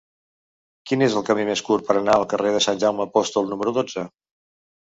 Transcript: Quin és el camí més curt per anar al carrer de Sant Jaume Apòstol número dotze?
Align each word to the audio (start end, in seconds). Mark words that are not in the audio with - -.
Quin 0.91 1.03
és 1.07 1.17
el 1.19 1.25
camí 1.27 1.45
més 1.49 1.63
curt 1.67 1.87
per 1.89 1.97
anar 1.99 2.15
al 2.21 2.25
carrer 2.33 2.57
de 2.57 2.65
Sant 2.69 2.81
Jaume 2.85 3.07
Apòstol 3.09 3.55
número 3.55 3.79
dotze? 3.81 4.09